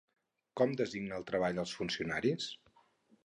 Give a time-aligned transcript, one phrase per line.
[0.59, 2.51] Com designa el treball els funcionaris?